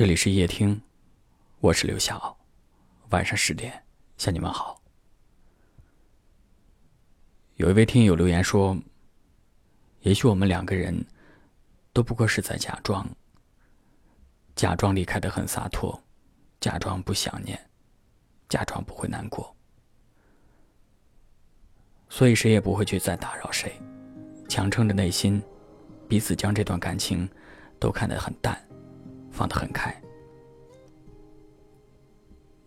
[0.00, 0.80] 这里是夜听，
[1.58, 2.34] 我是刘晓。
[3.10, 3.84] 晚上十点
[4.16, 4.80] 向你们好。
[7.56, 8.74] 有一位听友留言说
[10.00, 11.04] ：“也许我们两个人
[11.92, 13.06] 都不过是在假装，
[14.56, 16.02] 假装离开的很洒脱，
[16.60, 17.60] 假装不想念，
[18.48, 19.54] 假装不会难过，
[22.08, 23.78] 所以谁也不会去再打扰谁，
[24.48, 25.42] 强撑着内心，
[26.08, 27.28] 彼此将这段感情
[27.78, 28.58] 都看得很淡。”
[29.40, 29.90] 放得很开，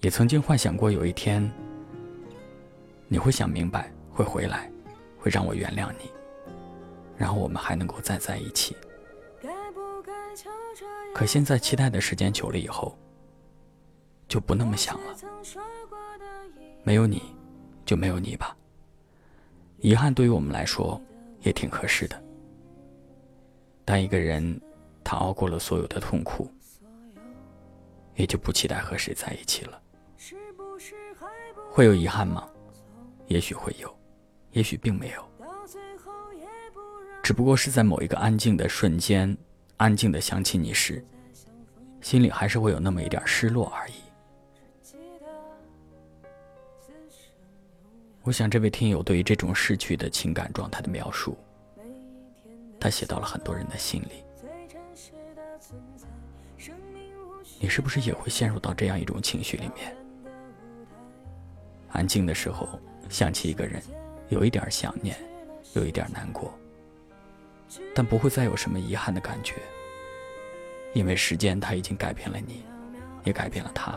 [0.00, 1.46] 也曾经幻想过有一天，
[3.08, 4.72] 你会想明白，会回来，
[5.18, 6.10] 会让我原谅你，
[7.14, 8.74] 然后我们还能够再在一起。
[11.14, 12.96] 可现在期待的时间久了以后，
[14.26, 15.14] 就不那么想了。
[16.84, 17.20] 没有你，
[17.84, 18.56] 就没有你吧。
[19.76, 20.98] 遗憾对于我们来说
[21.42, 22.18] 也挺合适的。
[23.84, 24.58] 当一个人。
[25.04, 26.48] 他熬过了所有的痛苦，
[28.14, 29.82] 也就不期待和谁在一起了。
[31.70, 32.48] 会有遗憾吗？
[33.26, 33.94] 也许会有，
[34.50, 35.24] 也许并没有。
[37.22, 39.34] 只不过是在某一个安静的瞬间，
[39.76, 41.02] 安静的想起你时，
[42.00, 43.94] 心里还是会有那么一点失落而已。
[48.22, 51.36] 我想，这位听友对于这种逝去的情感状态的描述，
[52.78, 54.24] 他写到了很多人的心里。
[57.62, 59.96] 你是不是也会陷入到这样一种情绪里面？
[61.92, 62.68] 安静的时候
[63.08, 63.80] 想起一个人，
[64.30, 65.16] 有一点想念，
[65.74, 66.52] 有一点难过，
[67.94, 69.54] 但不会再有什么遗憾的感觉，
[70.92, 72.64] 因为时间它已经改变了你，
[73.22, 73.96] 也改变了他。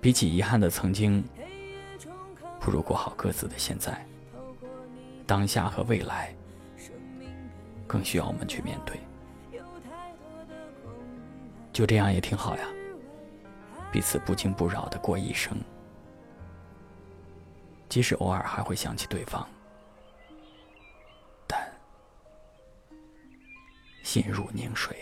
[0.00, 1.22] 比起遗憾的曾经，
[2.58, 4.04] 不如过好各自的现在。
[5.24, 6.34] 当下和未来，
[7.86, 8.98] 更需要我们去面对。
[11.76, 12.66] 就这样也挺好呀，
[13.92, 15.54] 彼此不惊不扰的过一生，
[17.86, 19.46] 即使偶尔还会想起对方，
[21.46, 21.70] 但
[24.02, 24.96] 心如凝水。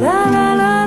[0.00, 0.79] 啦啦啦。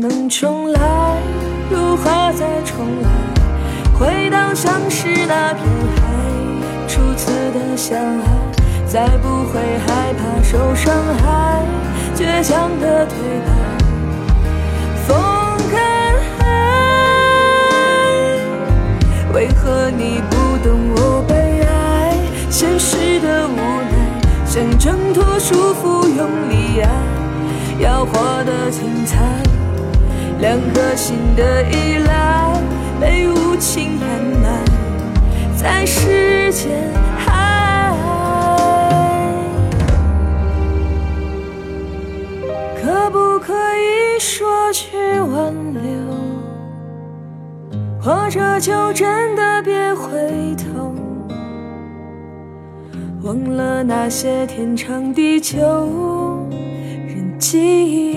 [0.00, 0.80] 能重来，
[1.70, 3.08] 如何再重来？
[3.98, 5.62] 回到相识那片
[5.94, 6.00] 海，
[6.88, 8.24] 初次的相爱，
[8.86, 11.62] 再不会害怕受伤害，
[12.14, 13.48] 倔强的对白。
[15.06, 15.18] 风
[15.70, 15.78] 跟
[16.38, 16.40] 海，
[19.34, 20.34] 为何你不
[20.66, 22.16] 懂我悲哀？
[22.48, 23.92] 现实的无奈，
[24.46, 26.88] 想挣脱束缚，用力爱。
[27.80, 29.16] 要活得精彩，
[30.40, 32.62] 两颗心的依赖
[32.98, 34.64] 被无情掩埋
[35.54, 36.70] 在时间
[37.18, 37.94] 海。
[42.82, 44.88] 可不可以说句
[45.20, 45.80] 挽留，
[48.00, 50.10] 或者就真的别回
[50.56, 50.94] 头，
[53.22, 55.58] 忘了那些天长地久。
[57.38, 58.09] 记忆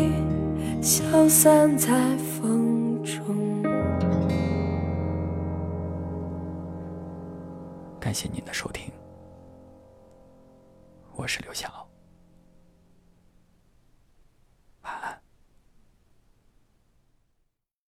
[0.83, 1.87] 消散在
[2.17, 3.63] 风中。
[8.01, 8.91] 感谢您的收听，
[11.15, 11.82] 我是刘晓。